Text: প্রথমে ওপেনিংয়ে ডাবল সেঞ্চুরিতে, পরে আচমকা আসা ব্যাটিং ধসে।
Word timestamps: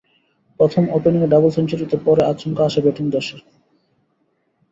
প্রথমে 0.59 0.87
ওপেনিংয়ে 0.93 1.31
ডাবল 1.33 1.49
সেঞ্চুরিতে, 1.49 1.95
পরে 2.05 2.21
আচমকা 2.31 2.61
আসা 2.65 2.79
ব্যাটিং 2.81 3.05
ধসে। 3.13 3.37